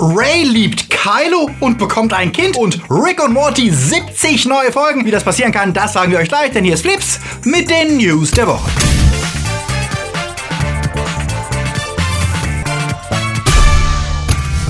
Ray 0.00 0.44
liebt 0.44 0.90
Kylo 0.90 1.50
und 1.58 1.76
bekommt 1.76 2.12
ein 2.12 2.30
Kind 2.30 2.56
und 2.56 2.80
Rick 2.88 3.20
und 3.22 3.32
Morty 3.32 3.70
70 3.70 4.46
neue 4.46 4.70
Folgen. 4.70 5.04
Wie 5.04 5.10
das 5.10 5.24
passieren 5.24 5.50
kann, 5.50 5.72
das 5.72 5.92
sagen 5.92 6.12
wir 6.12 6.18
euch 6.18 6.28
gleich, 6.28 6.52
denn 6.52 6.62
hier 6.62 6.74
ist 6.74 6.82
Flips 6.82 7.18
mit 7.44 7.68
den 7.68 7.96
News 7.96 8.30
der 8.30 8.46
Woche. 8.46 8.70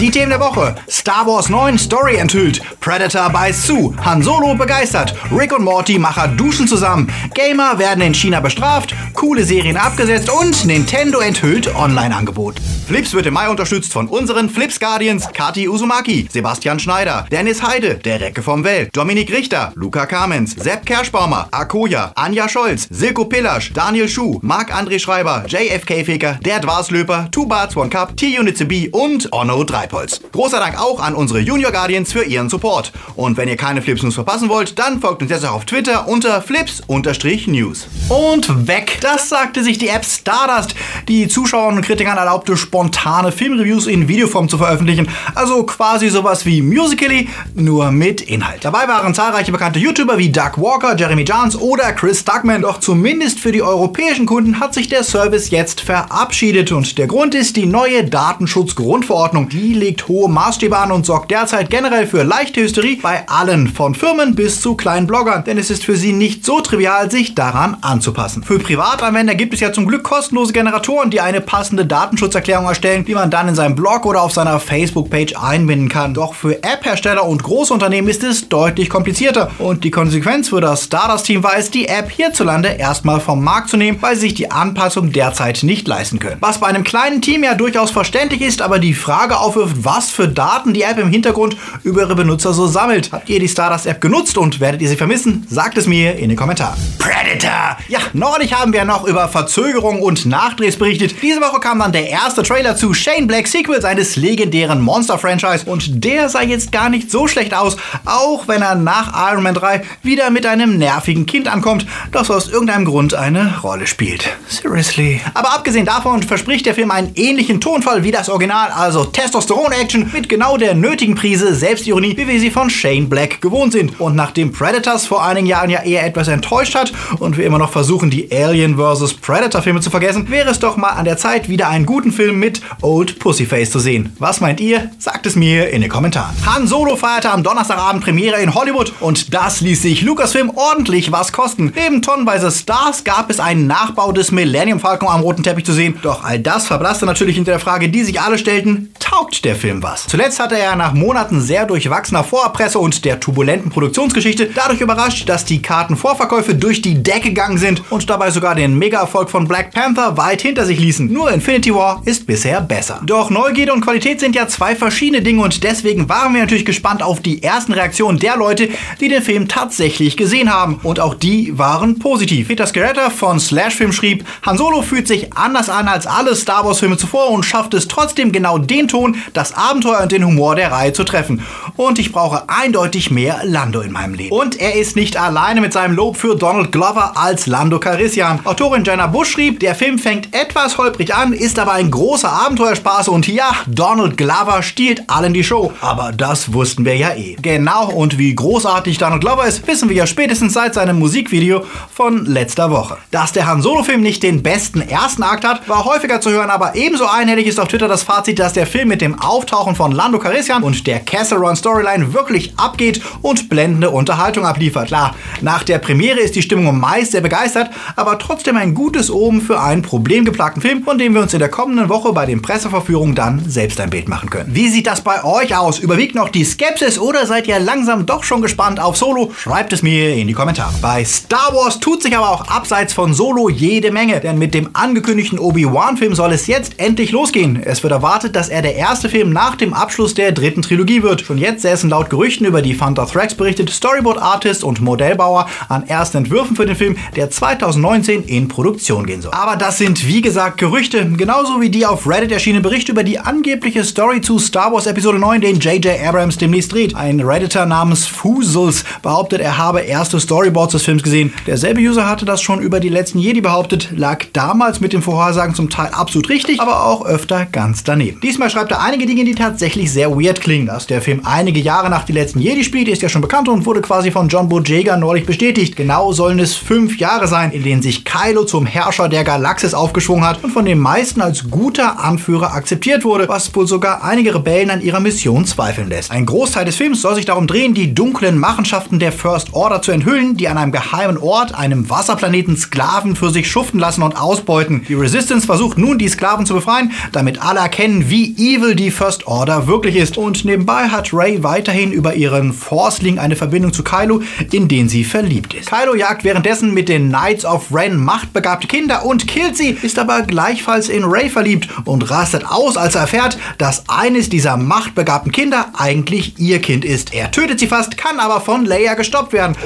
Die 0.01 0.11
Themen 0.11 0.30
der 0.30 0.41
Woche. 0.41 0.77
Star 0.88 1.27
Wars 1.27 1.50
9 1.50 1.76
Story 1.76 2.16
enthüllt. 2.16 2.62
Predator 2.80 3.29
bei 3.29 3.52
Sue. 3.52 3.95
Han 4.02 4.22
Solo 4.22 4.54
begeistert. 4.54 5.14
Rick 5.30 5.52
und 5.52 5.64
Morty 5.64 5.98
Macher 5.98 6.29
duschen 6.29 6.66
zusammen. 6.66 7.12
Gamer 7.34 7.79
werden 7.79 8.00
in 8.00 8.14
China 8.14 8.40
bestraft. 8.40 8.95
Coole 9.12 9.45
Serien 9.45 9.76
abgesetzt 9.76 10.30
und 10.30 10.64
Nintendo 10.64 11.18
enthüllt 11.18 11.74
Online-Angebot. 11.74 12.54
Flips 12.89 13.12
wird 13.14 13.27
im 13.27 13.34
Mai 13.34 13.48
unterstützt 13.48 13.93
von 13.93 14.09
unseren 14.09 14.48
Flips 14.48 14.80
Guardians 14.80 15.29
Kati 15.32 15.68
Uzumaki, 15.68 16.29
Sebastian 16.30 16.79
Schneider, 16.79 17.27
Dennis 17.30 17.62
Heide, 17.62 17.97
der 17.97 18.20
Recke 18.20 18.42
vom 18.42 18.64
Welt, 18.64 18.91
Dominik 18.97 19.30
Richter, 19.30 19.73
Luca 19.74 20.06
Kamens, 20.06 20.52
Sepp 20.52 20.87
Kerschbaumer, 20.87 21.48
Akoya, 21.51 22.12
Anja 22.14 22.48
Scholz, 22.48 22.88
Silko 22.91 23.27
Pillasch, 23.27 23.73
Daniel 23.74 24.09
Schuh, 24.09 24.38
Marc-André 24.42 24.98
Schreiber, 24.98 25.45
JFK 25.47 26.05
Faker, 26.05 26.38
Der 26.42 26.61
Dwarslöper, 26.61 27.28
Two 27.30 27.47
Barts 27.47 27.77
One 27.77 27.91
Cup, 27.91 28.16
T-Unit 28.16 28.66
B 28.66 28.89
und 28.89 29.30
Onno 29.33 29.64
3. 29.64 29.78
Treibholz. 29.78 30.20
Großer 30.33 30.59
Dank 30.59 30.80
auch 30.80 31.00
an 31.00 31.14
unsere 31.14 31.41
Junior 31.41 31.70
Guardians 31.70 32.12
für 32.12 32.25
ihren 32.25 32.48
Support. 32.48 32.92
Und 33.14 33.36
wenn 33.36 33.48
ihr 33.48 33.56
keine 33.56 33.80
Flips 33.80 34.02
News 34.02 34.14
verpassen 34.14 34.48
wollt, 34.48 34.78
dann 34.78 35.00
folgt 35.00 35.23
uns 35.23 35.30
jetzt 35.30 35.45
auch 35.45 35.52
auf 35.52 35.64
Twitter 35.66 36.09
unter 36.09 36.42
Flips-News. 36.42 37.86
Und 38.09 38.66
weg! 38.66 38.98
Das 39.00 39.28
sagte 39.28 39.62
sich 39.62 39.78
die 39.78 39.89
App 39.89 40.05
Stardust, 40.05 40.75
die 41.06 41.28
Zuschauern 41.28 41.77
und 41.77 41.84
Kritikern 41.84 42.16
erlaubte, 42.16 42.56
spontane 42.78 43.32
Filmreviews 43.32 43.88
in 43.88 44.06
Videoform 44.06 44.48
zu 44.48 44.56
veröffentlichen. 44.56 45.09
Also 45.34 45.64
quasi 45.64 46.10
sowas 46.10 46.46
wie 46.46 46.62
Musical.ly, 46.62 47.28
nur 47.55 47.91
mit 47.91 48.20
Inhalt. 48.20 48.64
Dabei 48.64 48.86
waren 48.86 49.14
zahlreiche 49.14 49.50
bekannte 49.50 49.80
YouTuber 49.80 50.16
wie 50.16 50.30
Doug 50.30 50.53
Walker, 50.58 50.97
Jeremy 50.97 51.25
Jans 51.25 51.56
oder 51.56 51.92
Chris 51.92 52.25
Duckman. 52.25 52.62
Doch 52.62 52.78
zumindest 52.78 53.41
für 53.41 53.50
die 53.50 53.62
europäischen 53.62 54.27
Kunden 54.27 54.61
hat 54.61 54.75
sich 54.75 54.88
der 54.88 55.03
Service 55.03 55.50
jetzt 55.50 55.80
verabschiedet. 55.80 56.70
Und 56.70 56.98
der 56.98 57.08
Grund 57.08 57.34
ist 57.34 57.56
die 57.56 57.66
neue 57.66 58.05
Datenschutzgrundverordnung. 58.05 59.48
Die 59.48 59.75
legt 59.75 60.06
hohe 60.06 60.31
Maßstäbe 60.31 60.78
an 60.78 60.92
und 60.92 61.05
sorgt 61.05 61.33
derzeit 61.33 61.70
generell 61.70 62.06
für 62.06 62.22
leichte 62.22 62.62
Hysterie 62.62 63.00
bei 63.03 63.28
allen, 63.28 63.66
von 63.66 63.97
Firmen 63.97 64.36
bis 64.36 64.60
zu 64.60 64.77
kleinen 64.77 65.08
Bloggern, 65.08 65.42
denn 65.42 65.58
es 65.58 65.70
ist 65.70 65.84
für 65.84 65.97
sie 65.97 66.12
nicht 66.12 66.44
so 66.44 66.60
trivial, 66.60 67.10
sich 67.10 67.34
daran 67.34 67.77
anzupassen. 67.81 68.44
Für 68.44 68.60
Privatanwender 68.60 69.34
gibt 69.34 69.55
es 69.55 69.60
ja 69.60 69.72
zum 69.72 69.86
Glück 69.86 70.05
kostenlose 70.05 70.53
Generatoren, 70.53 71.10
die 71.10 71.20
eine 71.20 71.41
passende 71.41 71.84
Datenschutzerklärung 71.84 72.67
erstellen, 72.69 73.05
die 73.05 73.14
man 73.14 73.30
dann 73.30 73.48
in 73.48 73.55
seinem 73.55 73.74
Blog 73.74 74.06
oder 74.06 74.22
auf 74.22 74.33
seiner 74.33 74.58
Facebook-Page 74.58 75.34
einbinden 75.36 75.88
kann. 75.88 76.14
Doch 76.14 76.34
für 76.34 76.62
App-Hersteller 76.62 77.25
und 77.25 77.42
Großunternehmen 77.42 78.10
ist 78.10 78.25
es 78.25 78.48
deutlich 78.48 78.88
komplizierter 78.88 79.50
und 79.58 79.84
die 79.84 79.91
Konsequenz 79.91 80.48
für 80.48 80.60
das 80.60 80.84
Stardust-Team 80.84 81.42
war 81.42 81.56
es, 81.56 81.70
die 81.70 81.88
App 81.88 82.10
hierzulande 82.10 82.69
erstmal 82.69 83.20
vom 83.20 83.44
Markt 83.44 83.69
zu 83.69 83.77
nehmen, 83.77 83.98
weil 84.00 84.14
sie 84.14 84.22
sich 84.22 84.34
die 84.34 84.50
Anpassung 84.50 85.12
derzeit 85.12 85.62
nicht 85.62 85.86
leisten 85.86 86.19
können. 86.19 86.38
Was 86.41 86.58
bei 86.58 86.66
einem 86.66 86.84
kleinen 86.84 87.22
Team 87.22 87.44
ja 87.44 87.55
durchaus 87.55 87.91
verständlich 87.91 88.41
ist, 88.41 88.62
aber 88.62 88.78
die 88.78 88.94
Frage 88.94 89.38
aufwirft, 89.38 89.58
wirft, 89.58 89.84
was 89.84 90.10
für 90.10 90.28
Daten 90.28 90.72
die 90.72 90.82
App 90.82 90.98
im 90.98 91.10
Hintergrund 91.10 91.56
über 91.82 92.03
ihre 92.03 92.14
Benutzer 92.14 92.53
so 92.53 92.66
sammelt. 92.66 93.10
Habt 93.12 93.28
ihr 93.28 93.41
die 93.41 93.48
Stardust 93.48 93.86
App 93.86 94.00
genutzt 94.00 94.38
und 94.38 94.60
werdet 94.60 94.80
ihr 94.82 94.88
sie 94.88 94.97
vermissen? 94.97 95.47
Sagt 95.50 95.78
es 95.78 95.86
mir 95.86 96.16
in 96.16 96.28
den 96.28 96.38
Kommentaren. 96.38 96.78
Predator! 96.98 97.77
Ja, 97.88 98.00
neulich 98.12 98.53
haben 98.53 98.72
wir 98.72 98.84
noch 98.84 99.06
über 99.06 99.28
Verzögerung 99.28 100.00
und 100.00 100.27
Nachdrehs 100.27 100.77
berichtet. 100.77 101.14
Diese 101.22 101.41
Woche 101.41 101.60
kam 101.60 101.78
dann 101.78 101.92
der 101.92 102.08
erste 102.08 102.42
Trailer 102.42 102.58
zu 102.77 102.95
Shane 102.95 103.27
Black 103.27 103.47
Sequel 103.47 103.81
seines 103.81 104.17
legendären 104.17 104.81
Monster-Franchise 104.81 105.64
und 105.67 106.05
der 106.05 106.28
sah 106.28 106.42
jetzt 106.42 106.73
gar 106.73 106.91
nicht 106.91 107.11
so 107.11 107.27
schlecht 107.27 107.55
aus, 107.55 107.77
auch 108.05 108.48
wenn 108.48 108.62
er 108.62 108.75
nach 108.75 109.33
Iron 109.33 109.42
Man 109.42 109.55
3 109.55 109.83
wieder 110.03 110.31
mit 110.31 110.47
einem 110.47 110.78
nervigen 110.78 111.27
Kind 111.27 111.47
ankommt, 111.47 111.87
das 112.12 112.31
aus 112.31 112.48
irgendeinem 112.48 112.84
Grund 112.84 113.15
eine 113.15 113.60
Rolle 113.62 113.87
spielt. 113.87 114.28
Seriously. 114.49 115.21
Aber 115.34 115.55
abgesehen 115.55 115.87
davon 115.87 116.22
verspricht 116.22 116.66
der 116.66 116.75
Film 116.75 116.91
einen 116.91 117.12
ähnlichen 117.15 117.60
Tonfall 117.60 118.03
wie 118.03 118.10
das 118.10 118.28
Original, 118.28 118.71
also 118.71 119.05
Testosteron 119.05 119.59
Testosteron-Action 119.59 120.11
mit 120.12 120.28
genau 120.28 120.56
der 120.56 120.75
nötigen 120.75 121.15
Prise 121.15 121.55
Selbstironie, 121.55 122.16
wie 122.16 122.28
wir 122.28 122.41
sie 122.41 122.50
von 122.50 122.71
Shane 122.71 123.09
Black 123.09 123.41
gewohnt 123.41 123.72
sind. 123.72 124.00
Und 124.00 124.15
nachdem 124.16 124.53
Predators 124.53 125.06
vor 125.06 125.25
einigen 125.25 125.47
Jahren 125.47 125.71
ja 125.71 125.82
eher 125.82 126.05
etwas 126.05 126.28
enttäuscht 126.28 126.75
hat 126.75 126.93
und 127.19 127.37
wir 127.37 127.47
immer 127.47 127.59
noch 127.59 127.72
versuchen, 127.72 128.11
die 128.11 128.31
Alien 128.32 128.77
vs. 128.77 129.15
Predator-Filme 129.15 129.81
zu 129.81 129.91
vergessen, 129.91 130.28
wäre 130.31 130.50
es 130.50 130.59
doch 130.59 130.77
mal 130.77 130.91
an 130.91 131.05
der 131.05 131.16
Zeit, 131.16 131.49
wieder 131.49 131.69
einen 131.69 131.87
guten 131.87 132.12
Film 132.12 132.38
mit 132.38 132.47
Old 132.82 133.19
Pussyface 133.19 133.70
zu 133.70 133.78
sehen. 133.78 134.14
Was 134.19 134.41
meint 134.41 134.60
ihr? 134.60 134.91
Sagt 134.98 135.26
es 135.26 135.36
mir 135.36 135.70
in 135.70 135.82
den 135.82 135.91
Kommentaren. 135.91 136.34
Han 136.47 136.66
Solo 136.66 136.97
feierte 136.97 137.31
am 137.31 137.42
Donnerstagabend 137.42 138.03
Premiere 138.03 138.41
in 138.41 138.54
Hollywood 138.54 138.92
und 139.00 139.34
das 139.34 139.60
ließ 139.60 139.82
sich 139.82 140.03
Lucasfilm 140.03 140.50
ordentlich 140.50 141.12
was 141.12 141.32
kosten. 141.32 141.72
Neben 141.75 142.03
tonnenweise 142.03 142.50
Stars 142.50 143.04
gab 143.04 143.31
es 143.31 143.41
einen 143.41 143.66
Nachbau 143.66 144.12
des 144.12 144.32
Millennium 144.32 144.81
Falcon 144.81 145.08
am 145.08 145.20
roten 145.20 145.42
Teppich 145.42 145.64
zu 145.64 145.72
sehen. 145.72 145.98
Doch 146.03 146.25
all 146.25 146.38
das 146.38 146.66
verblasste 146.66 147.06
natürlich 147.06 147.37
hinter 147.37 147.53
der 147.53 147.60
Frage, 147.60 147.88
die 147.88 148.04
sich 148.04 148.20
alle 148.20 148.38
stellten, 148.38 148.92
taugt 148.98 149.44
der 149.44 149.56
Film 149.56 149.82
was? 149.82 150.06
Zuletzt 150.06 150.41
hatte 150.41 150.58
er 150.58 150.76
nach 150.76 150.94
Monaten 150.94 151.41
sehr 151.41 151.66
durchwachsener 151.66 152.25
Vorabpresse 152.25 152.78
und 152.78 153.04
der 153.04 153.20
turbulenten 153.20 153.70
Produktionsgeschichte 153.70 154.50
dadurch 154.54 154.81
überrascht, 154.81 155.28
dass 155.28 155.44
die 155.44 155.62
Kartenvorverkäufe 155.62 156.54
durch 156.54 156.82
die 156.82 157.03
Decke 157.03 157.28
gegangen 157.28 157.58
sind 157.58 157.82
und 157.91 158.08
dabei 158.10 158.31
sogar 158.31 158.54
den 158.54 158.78
Mega-Erfolg 158.78 159.31
von 159.31 159.47
Black 159.47 159.72
Panther 159.72 160.16
weit 160.16 160.42
hinter 160.42 160.66
sich 160.66 160.78
ließen. 160.81 161.12
Nur 161.12 161.31
Infinity 161.31 161.75
War 161.75 162.03
ist 162.04 162.26
bisher 162.38 162.60
besser. 162.60 163.00
Doch 163.04 163.31
Neugierde 163.31 163.72
und 163.72 163.81
Qualität 163.81 164.21
sind 164.21 164.37
ja 164.37 164.47
zwei 164.47 164.76
verschiedene 164.76 165.22
Dinge 165.22 165.43
und 165.43 165.65
deswegen 165.65 166.09
waren 166.09 166.32
wir 166.34 166.43
natürlich 166.43 166.65
gespannt 166.65 167.03
auf 167.03 167.19
die 167.19 167.43
ersten 167.43 167.72
Reaktionen 167.72 168.21
der 168.21 168.37
Leute, 168.37 168.69
die 169.00 169.09
den 169.09 169.25
Film 169.25 169.49
tatsächlich 169.49 170.16
gesehen 170.16 170.54
haben. 170.54 170.78
Und 170.84 171.00
auch 171.00 171.15
die 171.15 171.59
waren 171.59 171.99
positiv. 171.99 172.47
Peter 172.47 172.69
Scaretta 172.69 173.10
von 173.10 173.41
Slashfilm 173.41 173.91
schrieb, 173.91 174.25
Han 174.47 174.56
Solo 174.56 174.82
fühlt 174.82 175.09
sich 175.09 175.32
anders 175.32 175.69
an 175.69 175.88
als 175.88 176.06
alle 176.06 176.37
Star 176.37 176.65
Wars 176.65 176.78
Filme 176.78 176.97
zuvor 176.97 177.31
und 177.31 177.44
schafft 177.44 177.75
es 177.75 177.88
trotzdem 177.88 178.31
genau 178.31 178.56
den 178.59 178.87
Ton, 178.87 179.16
das 179.32 179.53
Abenteuer 179.55 180.03
und 180.03 180.12
den 180.12 180.25
Humor 180.25 180.55
der 180.55 180.70
Reihe 180.70 180.93
zu 180.93 181.03
treffen. 181.03 181.44
Und 181.75 181.99
ich 181.99 182.12
brauche 182.12 182.44
eindeutig 182.49 183.10
mehr 183.10 183.41
Lando 183.43 183.81
in 183.81 183.91
meinem 183.91 184.15
Leben. 184.15 184.31
Und 184.31 184.60
er 184.60 184.76
ist 184.76 184.94
nicht 184.94 185.16
alleine 185.16 185.60
mit 185.60 185.72
seinem 185.72 185.97
Lob 185.97 186.16
für 186.16 186.37
Donald 186.37 186.70
Glover 186.70 187.16
als 187.16 187.49
Lando 187.49 187.81
Calrissian. 187.81 188.38
Autorin 188.44 188.84
Jenna 188.84 189.09
Bush 189.09 189.31
schrieb, 189.31 189.59
der 189.59 189.75
Film 189.75 189.99
fängt 189.99 190.32
etwas 190.32 190.78
holprig 190.78 191.12
an, 191.12 191.32
ist 191.32 191.59
aber 191.59 191.72
ein 191.72 191.91
großer 192.19 192.33
Abenteuerspaß 192.33 193.06
und 193.09 193.29
ja, 193.29 193.53
Donald 193.69 194.17
Glover 194.17 194.61
stiehlt 194.65 195.09
allen 195.09 195.33
die 195.33 195.45
Show. 195.45 195.73
Aber 195.81 196.11
das 196.11 196.53
wussten 196.53 196.84
wir 196.84 196.97
ja 196.97 197.15
eh. 197.15 197.37
Genau, 197.41 197.93
und 197.93 198.19
wie 198.19 198.34
großartig 198.34 198.99
Donald 198.99 199.21
Glover 199.21 199.47
ist, 199.47 199.65
wissen 199.69 199.89
wir 199.89 199.95
ja 199.95 200.05
spätestens 200.05 200.53
seit 200.53 200.75
seinem 200.75 200.99
Musikvideo 200.99 201.65
von 201.95 202.27
letzter 202.27 202.73
Woche. 202.73 202.97
Dass 203.12 203.31
der 203.31 203.47
Han 203.47 203.62
Solo-Film 203.62 204.01
nicht 204.01 204.25
den 204.25 204.43
besten 204.43 204.81
ersten 204.81 205.23
Akt 205.23 205.45
hat, 205.45 205.69
war 205.69 205.84
häufiger 205.84 206.21
zu 206.21 206.31
hören, 206.31 206.51
aber 206.51 206.75
ebenso 206.75 207.06
einhellig 207.06 207.47
ist 207.47 207.61
auf 207.61 207.69
Twitter 207.69 207.87
das 207.87 208.03
Fazit, 208.03 208.41
dass 208.41 208.53
der 208.53 208.67
Film 208.67 208.89
mit 208.89 209.00
dem 209.00 209.21
Auftauchen 209.21 209.77
von 209.77 209.93
Lando 209.93 210.19
Calrissian 210.19 210.65
und 210.65 210.89
der 210.89 211.03
Run 211.31 211.55
Storyline 211.55 212.15
wirklich 212.15 212.53
abgeht 212.56 213.00
und 213.23 213.49
blendende 213.49 213.91
Unterhaltung 213.91 214.45
abliefert. 214.45 214.89
Klar, 214.89 215.15
nach 215.41 215.62
der 215.62 215.79
Premiere 215.79 216.19
ist 216.19 216.35
die 216.35 216.43
Stimmung 216.43 216.81
meist 216.81 217.12
sehr 217.12 217.21
begeistert, 217.21 217.71
aber 217.95 218.19
trotzdem 218.19 218.56
ein 218.56 218.75
gutes 218.75 219.09
Oben 219.09 219.41
für 219.41 219.61
einen 219.61 219.83
problemgeplagten 219.83 220.61
Film, 220.61 220.83
von 220.83 220.99
dem 220.99 221.15
wir 221.15 221.23
uns 221.23 221.33
in 221.33 221.39
der 221.39 221.49
kommenden 221.49 221.89
Woche 221.89 222.07
bei 222.12 222.26
den 222.26 222.42
Presseverführungen 222.42 223.14
dann 223.14 223.48
selbst 223.48 223.80
ein 223.80 223.91
Bild 223.91 224.08
machen 224.08 224.30
können. 224.30 224.54
Wie 224.54 224.69
sieht 224.69 224.86
das 224.86 225.00
bei 225.00 225.24
euch 225.24 225.56
aus? 225.56 225.78
Überwiegt 225.78 226.14
noch 226.14 226.28
die 226.28 226.44
Skepsis 226.44 226.98
oder 226.98 227.26
seid 227.26 227.46
ihr 227.46 227.58
langsam 227.58 228.06
doch 228.06 228.24
schon 228.24 228.42
gespannt 228.42 228.80
auf 228.80 228.96
Solo? 228.96 229.32
Schreibt 229.36 229.72
es 229.72 229.82
mir 229.82 230.14
in 230.14 230.26
die 230.26 230.34
Kommentare. 230.34 230.74
Bei 230.80 231.04
Star 231.04 231.54
Wars 231.54 231.80
tut 231.80 232.02
sich 232.02 232.16
aber 232.16 232.30
auch 232.30 232.48
abseits 232.48 232.92
von 232.92 233.14
Solo 233.14 233.48
jede 233.48 233.91
Menge, 233.91 234.20
denn 234.20 234.38
mit 234.38 234.54
dem 234.54 234.70
angekündigten 234.72 235.38
Obi-Wan-Film 235.38 236.14
soll 236.14 236.32
es 236.32 236.46
jetzt 236.46 236.78
endlich 236.78 237.12
losgehen. 237.12 237.62
Es 237.62 237.82
wird 237.82 237.92
erwartet, 237.92 238.36
dass 238.36 238.48
er 238.48 238.62
der 238.62 238.76
erste 238.76 239.08
Film 239.08 239.32
nach 239.32 239.56
dem 239.56 239.75
Abschluss 239.75 240.14
der 240.14 240.32
dritten 240.32 240.62
Trilogie 240.62 241.02
wird. 241.02 241.22
Schon 241.22 241.38
jetzt 241.38 241.62
säßen 241.62 241.90
laut 241.90 242.11
Gerüchten 242.11 242.46
über 242.46 242.62
die 242.62 242.75
Fanta 242.75 243.06
Thrax 243.06 243.34
berichtet 243.34 243.70
Storyboard 243.70 244.19
Artist 244.19 244.64
und 244.64 244.81
Modellbauer 244.81 245.46
an 245.69 245.87
ersten 245.87 246.19
Entwürfen 246.19 246.56
für 246.56 246.66
den 246.66 246.76
Film, 246.76 246.96
der 247.16 247.31
2019 247.31 248.25
in 248.25 248.49
Produktion 248.49 249.06
gehen 249.06 249.22
soll. 249.22 249.32
Aber 249.32 249.56
das 249.56 249.78
sind 249.78 250.06
wie 250.06 250.20
gesagt 250.20 250.58
Gerüchte, 250.58 251.04
genauso 251.11 251.61
wie 251.61 251.70
die 251.70 251.87
auf 251.87 251.98
Reddit 252.06 252.33
erschienenen 252.33 252.62
Berichte 252.62 252.93
über 252.93 253.03
die 253.03 253.19
angebliche 253.19 253.83
Story 253.83 254.21
zu 254.21 254.39
Star 254.39 254.71
Wars 254.73 254.87
Episode 254.87 255.19
9, 255.19 255.41
den 255.41 255.59
J.J. 255.59 255.99
Abrams 256.06 256.37
demnächst 256.37 256.73
dreht. 256.73 256.95
Ein 256.95 257.21
Redditor 257.21 257.65
namens 257.65 258.06
Fusels 258.06 258.85
behauptet, 259.00 259.41
er 259.41 259.56
habe 259.56 259.81
erste 259.81 260.21
Storyboards 260.21 260.73
des 260.73 260.83
Films 260.83 261.03
gesehen. 261.03 261.33
Derselbe 261.47 261.81
User 261.81 262.06
hatte 262.06 262.27
das 262.27 262.43
schon 262.43 262.61
über 262.61 262.79
die 262.79 262.91
letzten 262.91 263.21
Jedi 263.21 263.41
behauptet, 263.41 263.89
lag 263.97 264.27
damals 264.35 264.81
mit 264.81 264.93
den 264.93 265.00
Vorhersagen 265.00 265.55
zum 265.55 265.71
Teil 265.71 265.89
absolut 265.93 266.29
richtig, 266.29 266.61
aber 266.61 266.85
auch 266.85 267.06
öfter 267.06 267.47
ganz 267.47 267.85
daneben. 267.85 268.21
Diesmal 268.21 268.50
schreibt 268.50 268.71
er 268.71 268.83
einige 268.83 268.99
einige 268.99 269.15
Dinge, 269.15 269.25
die 269.25 269.37
tatsächlich 269.37 269.93
sehr 269.93 270.11
weird 270.11 270.41
klingen. 270.41 270.67
Dass 270.67 270.89
der 270.89 271.00
Film 271.00 271.21
einige 271.23 271.61
Jahre 271.61 271.89
nach 271.89 272.03
die 272.03 272.12
letzten 272.12 272.41
Jedi 272.41 272.65
spielt, 272.65 272.89
ist 272.89 273.00
ja 273.00 273.09
schon 273.09 273.23
bekannt 273.23 273.49
und 273.49 273.65
wurde 273.65 273.81
quasi 273.81 274.11
von 274.11 274.29
John 274.29 274.49
Boyega 274.49 274.97
neulich 274.97 275.25
bestätigt. 275.25 275.77
Genau 275.77 276.12
sollen 276.12 276.41
es 276.41 276.56
fünf 276.56 276.99
Jahre 276.99 277.29
sein, 277.29 277.53
in 277.53 277.62
denen 277.62 277.81
sich 277.81 278.05
Kylo 278.05 278.43
zum 278.43 278.67
Herrscher 278.67 279.09
der 279.09 279.23
Galaxis 279.23 279.73
aufgeschwungen 279.73 280.27
hat 280.27 280.43
und 280.43 280.50
von 280.50 280.65
den 280.65 280.81
meisten 280.81 281.21
als 281.21 281.49
guter 281.49 281.88
Anführer 281.96 282.52
akzeptiert 282.52 283.05
wurde, 283.05 283.29
was 283.29 283.55
wohl 283.55 283.67
sogar 283.67 284.05
einige 284.05 284.35
Rebellen 284.35 284.70
an 284.70 284.81
ihrer 284.81 285.00
Mission 285.00 285.46
zweifeln 285.46 285.88
lässt. 285.88 286.11
Ein 286.11 286.26
Großteil 286.26 286.64
des 286.64 286.76
Films 286.76 287.02
soll 287.02 287.14
sich 287.14 287.25
darum 287.25 287.46
drehen, 287.46 287.75
die 287.75 287.94
dunklen 287.94 288.38
Machenschaften 288.38 288.99
der 288.99 289.12
First 289.12 289.55
Order 289.55 289.81
zu 289.81 289.93
enthüllen, 289.93 290.37
die 290.37 290.49
an 290.49 290.58
einem 290.58 290.73
geheimen 290.73 291.17
Ort, 291.17 291.55
einem 291.55 291.88
Wasserplaneten, 291.88 292.56
Sklaven 292.56 293.17
für 293.17 293.31
sich 293.31 293.50
schuften 293.50 293.81
lassen 293.81 294.02
und 294.02 294.20
ausbeuten. 294.20 294.85
Die 294.88 294.94
Resistance 294.94 295.46
versucht 295.46 295.79
nun, 295.79 295.99
die 295.99 296.08
Sklaven 296.08 296.46
zu 296.46 296.55
befreien, 296.55 296.93
damit 297.12 297.43
alle 297.43 297.61
erkennen, 297.61 298.11
wie 298.11 298.35
evil 298.37 298.75
die 298.75 298.90
First 298.90 299.26
Order 299.26 299.67
wirklich 299.67 299.96
ist. 299.96 300.19
Und 300.19 300.44
nebenbei 300.44 300.88
hat 300.88 301.12
Ray 301.12 301.43
weiterhin 301.43 301.93
über 301.93 302.14
ihren 302.14 302.52
Force-Link 302.52 303.19
eine 303.19 303.37
Verbindung 303.37 303.73
zu 303.73 303.82
Kylo, 303.82 304.23
in 304.52 304.69
den 304.69 304.88
sie 304.88 305.05
verliebt 305.05 305.55
ist. 305.55 305.70
Kylo 305.70 305.94
jagt 305.94 306.25
währenddessen 306.25 306.75
mit 306.75 306.88
den 306.88 307.08
Knights 307.08 307.44
of 307.44 307.73
Ren 307.73 307.96
machtbegabte 307.96 308.67
Kinder 308.67 309.05
und 309.05 309.26
killt 309.26 309.56
sie, 309.56 309.76
ist 309.82 309.99
aber 309.99 310.23
gleichfalls 310.23 310.88
in 310.88 311.05
Ray 311.05 311.29
verliebt 311.29 311.69
und 311.84 312.10
rastet 312.10 312.44
aus, 312.44 312.76
als 312.76 312.94
er 312.94 313.02
erfährt, 313.02 313.38
dass 313.58 313.88
eines 313.88 314.28
dieser 314.28 314.56
machtbegabten 314.56 315.32
Kinder 315.32 315.72
eigentlich 315.76 316.38
ihr 316.38 316.60
Kind 316.60 316.84
ist. 316.84 317.14
Er 317.14 317.30
tötet 317.30 317.60
sie 317.60 317.66
fast, 317.66 317.96
kann 317.96 318.20
aber 318.20 318.40
von 318.40 318.64
Leia 318.64 318.94
gestoppt 318.94 319.32
werden. 319.32 319.56